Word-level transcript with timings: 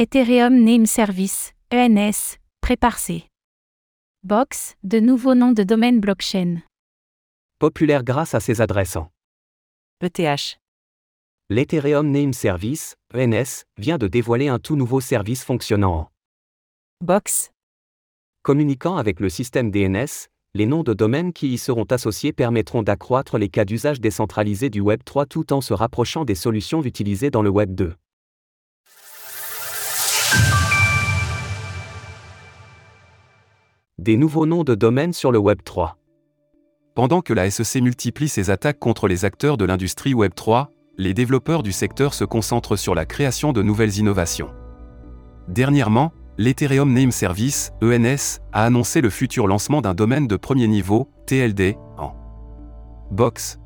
Ethereum 0.00 0.62
Name 0.62 0.86
Service, 0.86 1.54
ENS, 1.72 2.36
prépare-c. 2.60 3.24
Box, 4.22 4.76
de 4.84 5.00
nouveaux 5.00 5.34
noms 5.34 5.50
de 5.50 5.64
domaine 5.64 5.98
blockchain. 5.98 6.62
Populaire 7.58 8.04
grâce 8.04 8.32
à 8.32 8.38
ses 8.38 8.60
adressants. 8.60 9.10
ETH. 10.00 10.60
L'Ethereum 11.50 12.12
Name 12.12 12.32
Service, 12.32 12.94
ENS, 13.12 13.64
vient 13.76 13.98
de 13.98 14.06
dévoiler 14.06 14.46
un 14.46 14.60
tout 14.60 14.76
nouveau 14.76 15.00
service 15.00 15.42
fonctionnant 15.42 15.92
en 15.92 16.10
Box. 17.04 17.50
communiquant 18.44 18.98
avec 18.98 19.18
le 19.18 19.28
système 19.28 19.72
DNS, 19.72 20.28
les 20.54 20.66
noms 20.66 20.84
de 20.84 20.94
domaine 20.94 21.32
qui 21.32 21.52
y 21.52 21.58
seront 21.58 21.86
associés 21.90 22.32
permettront 22.32 22.84
d'accroître 22.84 23.36
les 23.36 23.48
cas 23.48 23.64
d'usage 23.64 24.00
décentralisés 24.00 24.70
du 24.70 24.78
Web 24.78 25.00
3 25.04 25.26
tout 25.26 25.52
en 25.52 25.60
se 25.60 25.74
rapprochant 25.74 26.24
des 26.24 26.36
solutions 26.36 26.84
utilisées 26.84 27.32
dans 27.32 27.42
le 27.42 27.50
Web 27.50 27.74
2. 27.74 27.96
Des 33.98 34.16
nouveaux 34.16 34.46
noms 34.46 34.62
de 34.62 34.76
domaine 34.76 35.12
sur 35.12 35.32
le 35.32 35.38
Web 35.38 35.58
3. 35.64 35.98
Pendant 36.94 37.20
que 37.20 37.32
la 37.32 37.50
SEC 37.50 37.82
multiplie 37.82 38.28
ses 38.28 38.48
attaques 38.48 38.78
contre 38.78 39.08
les 39.08 39.24
acteurs 39.24 39.56
de 39.56 39.64
l'industrie 39.64 40.14
Web 40.14 40.34
3, 40.36 40.70
les 40.98 41.14
développeurs 41.14 41.64
du 41.64 41.72
secteur 41.72 42.14
se 42.14 42.22
concentrent 42.22 42.76
sur 42.76 42.94
la 42.94 43.06
création 43.06 43.52
de 43.52 43.60
nouvelles 43.60 43.98
innovations. 43.98 44.54
Dernièrement, 45.48 46.12
l'Ethereum 46.36 46.92
Name 46.92 47.10
Service, 47.10 47.72
ENS, 47.82 48.38
a 48.52 48.64
annoncé 48.66 49.00
le 49.00 49.10
futur 49.10 49.48
lancement 49.48 49.80
d'un 49.80 49.94
domaine 49.94 50.28
de 50.28 50.36
premier 50.36 50.68
niveau, 50.68 51.10
TLD, 51.26 51.76
en 51.96 52.14
Box. 53.10 53.58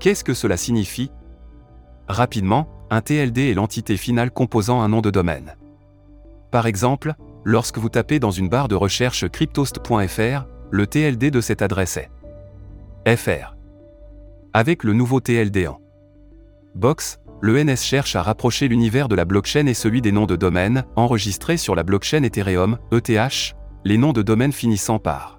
Qu'est-ce 0.00 0.24
que 0.24 0.34
cela 0.34 0.56
signifie? 0.56 1.12
Rapidement, 2.08 2.66
un 2.90 3.00
TLD 3.00 3.52
est 3.52 3.54
l'entité 3.54 3.96
finale 3.96 4.32
composant 4.32 4.80
un 4.80 4.88
nom 4.88 5.02
de 5.02 5.10
domaine. 5.10 5.54
Par 6.50 6.66
exemple, 6.66 7.14
lorsque 7.46 7.78
vous 7.78 7.88
tapez 7.88 8.18
dans 8.18 8.32
une 8.32 8.48
barre 8.48 8.66
de 8.66 8.74
recherche 8.74 9.28
cryptost.fr, 9.28 10.46
le 10.72 10.86
TLD 10.88 11.30
de 11.30 11.40
cette 11.40 11.62
adresse 11.62 11.96
est 11.96 13.16
FR. 13.16 13.54
Avec 14.52 14.82
le 14.82 14.92
nouveau 14.92 15.20
TLD 15.20 15.68
en 15.68 15.80
Box, 16.74 17.20
l'ENS 17.40 17.76
cherche 17.76 18.16
à 18.16 18.22
rapprocher 18.22 18.66
l'univers 18.66 19.06
de 19.06 19.14
la 19.14 19.24
blockchain 19.24 19.66
et 19.66 19.74
celui 19.74 20.02
des 20.02 20.10
noms 20.10 20.26
de 20.26 20.34
domaine, 20.34 20.84
enregistrés 20.96 21.56
sur 21.56 21.76
la 21.76 21.84
blockchain 21.84 22.24
Ethereum, 22.24 22.78
ETH, 22.90 23.54
les 23.84 23.96
noms 23.96 24.12
de 24.12 24.22
domaine 24.22 24.52
finissant 24.52 24.98
par 24.98 25.38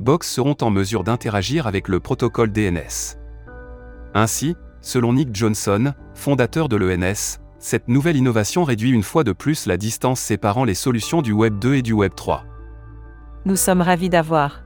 Box 0.00 0.30
seront 0.30 0.56
en 0.60 0.68
mesure 0.68 1.04
d'interagir 1.04 1.66
avec 1.66 1.88
le 1.88 2.00
protocole 2.00 2.52
DNS. 2.52 3.16
Ainsi, 4.12 4.56
selon 4.82 5.14
Nick 5.14 5.34
Johnson, 5.34 5.94
fondateur 6.14 6.68
de 6.68 6.76
l'ENS, 6.76 7.38
cette 7.58 7.88
nouvelle 7.88 8.16
innovation 8.16 8.62
réduit 8.62 8.92
une 8.92 9.02
fois 9.02 9.24
de 9.24 9.32
plus 9.32 9.66
la 9.66 9.76
distance 9.76 10.20
séparant 10.20 10.64
les 10.64 10.74
solutions 10.74 11.22
du 11.22 11.32
Web 11.32 11.58
2 11.58 11.74
et 11.74 11.82
du 11.82 11.92
Web 11.92 12.12
3. 12.14 12.44
Nous 13.46 13.56
sommes 13.56 13.80
ravis 13.80 14.08
d'avoir 14.08 14.62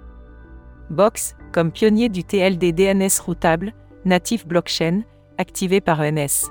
Box, 0.90 1.34
comme 1.52 1.72
pionnier 1.72 2.10
du 2.10 2.22
TLD 2.22 2.72
DNS 2.72 3.20
routable, 3.24 3.72
natif 4.04 4.46
blockchain, 4.46 5.02
activé 5.38 5.80
par 5.80 6.00
ENS. 6.00 6.50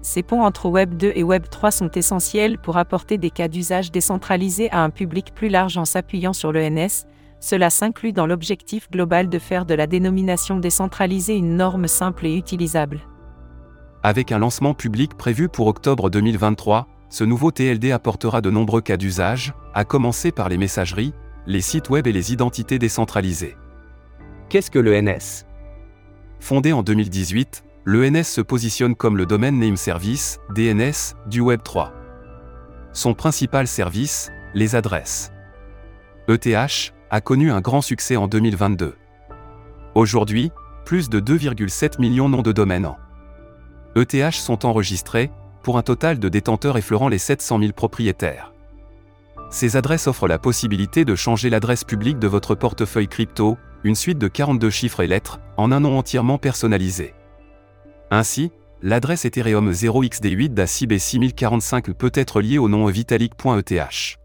Ces 0.00 0.22
ponts 0.22 0.42
entre 0.42 0.70
Web 0.70 0.96
2 0.96 1.12
et 1.14 1.22
Web 1.22 1.44
3 1.50 1.70
sont 1.70 1.90
essentiels 1.90 2.58
pour 2.58 2.78
apporter 2.78 3.18
des 3.18 3.30
cas 3.30 3.48
d'usage 3.48 3.92
décentralisés 3.92 4.70
à 4.70 4.82
un 4.82 4.90
public 4.90 5.34
plus 5.34 5.48
large 5.48 5.76
en 5.76 5.84
s'appuyant 5.84 6.32
sur 6.32 6.50
l'ENS. 6.50 7.06
Cela 7.40 7.68
s'inclut 7.68 8.12
dans 8.12 8.26
l'objectif 8.26 8.90
global 8.90 9.28
de 9.28 9.38
faire 9.38 9.66
de 9.66 9.74
la 9.74 9.86
dénomination 9.86 10.58
décentralisée 10.58 11.36
une 11.36 11.56
norme 11.56 11.88
simple 11.88 12.26
et 12.26 12.36
utilisable. 12.36 13.00
Avec 14.04 14.32
un 14.32 14.40
lancement 14.40 14.74
public 14.74 15.14
prévu 15.16 15.48
pour 15.48 15.68
octobre 15.68 16.10
2023, 16.10 16.88
ce 17.08 17.22
nouveau 17.22 17.52
TLD 17.52 17.92
apportera 17.92 18.40
de 18.40 18.50
nombreux 18.50 18.80
cas 18.80 18.96
d'usage, 18.96 19.54
à 19.74 19.84
commencer 19.84 20.32
par 20.32 20.48
les 20.48 20.58
messageries, 20.58 21.14
les 21.46 21.60
sites 21.60 21.88
web 21.88 22.08
et 22.08 22.12
les 22.12 22.32
identités 22.32 22.80
décentralisées. 22.80 23.56
Qu'est-ce 24.48 24.72
que 24.72 24.80
le 24.80 25.00
NS 25.00 25.46
Fondé 26.40 26.72
en 26.72 26.82
2018, 26.82 27.64
l'ENS 27.84 28.24
se 28.24 28.40
positionne 28.40 28.96
comme 28.96 29.16
le 29.16 29.24
domaine 29.24 29.60
name 29.60 29.76
service, 29.76 30.40
DNS, 30.52 31.14
du 31.28 31.40
Web 31.40 31.62
3. 31.62 31.92
Son 32.92 33.14
principal 33.14 33.68
service, 33.68 34.32
les 34.52 34.74
adresses. 34.74 35.30
ETH, 36.26 36.92
a 37.10 37.20
connu 37.20 37.52
un 37.52 37.60
grand 37.60 37.82
succès 37.82 38.16
en 38.16 38.26
2022. 38.26 38.96
Aujourd'hui, 39.94 40.50
plus 40.84 41.08
de 41.08 41.20
2,7 41.20 42.00
millions 42.00 42.28
de 42.28 42.34
noms 42.34 42.42
de 42.42 42.52
domaine 42.52 42.86
en 42.86 42.96
ETH 43.96 44.32
sont 44.32 44.64
enregistrés, 44.64 45.30
pour 45.62 45.78
un 45.78 45.82
total 45.82 46.18
de 46.18 46.28
détenteurs 46.28 46.76
effleurant 46.76 47.08
les 47.08 47.18
700 47.18 47.58
000 47.60 47.72
propriétaires. 47.72 48.52
Ces 49.50 49.76
adresses 49.76 50.06
offrent 50.06 50.28
la 50.28 50.38
possibilité 50.38 51.04
de 51.04 51.14
changer 51.14 51.50
l'adresse 51.50 51.84
publique 51.84 52.18
de 52.18 52.26
votre 52.26 52.54
portefeuille 52.54 53.08
crypto, 53.08 53.58
une 53.84 53.94
suite 53.94 54.18
de 54.18 54.28
42 54.28 54.70
chiffres 54.70 55.02
et 55.02 55.06
lettres, 55.06 55.40
en 55.56 55.72
un 55.72 55.80
nom 55.80 55.98
entièrement 55.98 56.38
personnalisé. 56.38 57.14
Ainsi, 58.10 58.50
l'adresse 58.82 59.24
Ethereum 59.24 59.70
0xD8 59.70 60.54
DACIB 60.54 60.98
6045 60.98 61.92
peut 61.92 62.12
être 62.14 62.40
liée 62.40 62.58
au 62.58 62.68
nom 62.68 62.86
vitalik.eth. 62.86 64.16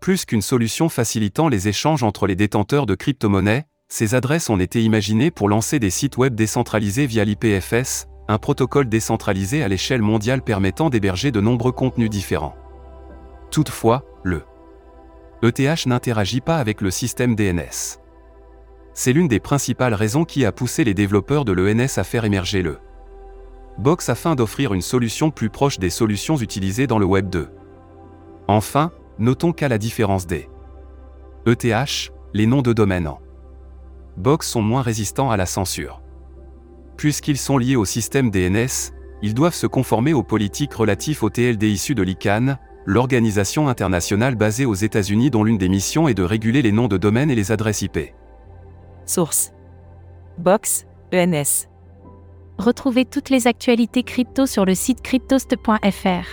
Plus 0.00 0.24
qu'une 0.24 0.42
solution 0.42 0.88
facilitant 0.88 1.48
les 1.48 1.68
échanges 1.68 2.02
entre 2.02 2.26
les 2.26 2.36
détenteurs 2.36 2.86
de 2.86 2.94
crypto-monnaies, 2.94 3.66
ces 3.88 4.14
adresses 4.14 4.48
ont 4.48 4.58
été 4.58 4.82
imaginées 4.82 5.30
pour 5.30 5.48
lancer 5.48 5.78
des 5.78 5.90
sites 5.90 6.16
web 6.16 6.34
décentralisés 6.34 7.06
via 7.06 7.24
l'IPFS, 7.24 8.06
un 8.30 8.38
protocole 8.38 8.88
décentralisé 8.88 9.64
à 9.64 9.68
l'échelle 9.68 10.02
mondiale 10.02 10.42
permettant 10.42 10.88
d'héberger 10.88 11.32
de 11.32 11.40
nombreux 11.40 11.72
contenus 11.72 12.10
différents. 12.10 12.54
Toutefois, 13.50 14.04
le 14.22 14.44
ETH 15.42 15.86
n'interagit 15.86 16.40
pas 16.40 16.58
avec 16.58 16.80
le 16.80 16.92
système 16.92 17.34
DNS. 17.34 17.98
C'est 18.94 19.12
l'une 19.12 19.26
des 19.26 19.40
principales 19.40 19.94
raisons 19.94 20.24
qui 20.24 20.44
a 20.44 20.52
poussé 20.52 20.84
les 20.84 20.94
développeurs 20.94 21.44
de 21.44 21.50
l'ENS 21.50 21.98
à 21.98 22.04
faire 22.04 22.24
émerger 22.24 22.62
le 22.62 22.78
Box 23.78 24.08
afin 24.08 24.36
d'offrir 24.36 24.74
une 24.74 24.82
solution 24.82 25.32
plus 25.32 25.50
proche 25.50 25.80
des 25.80 25.90
solutions 25.90 26.36
utilisées 26.36 26.86
dans 26.86 26.98
le 26.98 27.06
Web 27.06 27.30
2. 27.30 27.48
Enfin, 28.46 28.92
notons 29.18 29.52
qu'à 29.52 29.68
la 29.68 29.78
différence 29.78 30.28
des 30.28 30.48
ETH, 31.46 32.12
les 32.32 32.46
noms 32.46 32.62
de 32.62 32.72
domaine 32.72 33.08
en 33.08 33.18
Box 34.16 34.48
sont 34.48 34.62
moins 34.62 34.82
résistants 34.82 35.32
à 35.32 35.36
la 35.36 35.46
censure. 35.46 36.00
Puisqu'ils 37.00 37.38
sont 37.38 37.56
liés 37.56 37.76
au 37.76 37.86
système 37.86 38.30
DNS, 38.30 38.92
ils 39.22 39.32
doivent 39.32 39.54
se 39.54 39.66
conformer 39.66 40.12
aux 40.12 40.22
politiques 40.22 40.74
relatives 40.74 41.24
au 41.24 41.30
TLD 41.30 41.62
issues 41.62 41.94
de 41.94 42.02
l'ICANN, 42.02 42.58
l'organisation 42.84 43.68
internationale 43.68 44.34
basée 44.34 44.66
aux 44.66 44.74
États-Unis 44.74 45.30
dont 45.30 45.42
l'une 45.42 45.56
des 45.56 45.70
missions 45.70 46.08
est 46.08 46.14
de 46.14 46.22
réguler 46.22 46.60
les 46.60 46.72
noms 46.72 46.88
de 46.88 46.98
domaine 46.98 47.30
et 47.30 47.34
les 47.34 47.52
adresses 47.52 47.80
IP. 47.80 48.12
Source. 49.06 49.54
Box, 50.36 50.84
ENS. 51.14 51.70
Retrouvez 52.58 53.06
toutes 53.06 53.30
les 53.30 53.46
actualités 53.46 54.02
crypto 54.02 54.44
sur 54.44 54.66
le 54.66 54.74
site 54.74 55.00
cryptost.fr. 55.00 56.26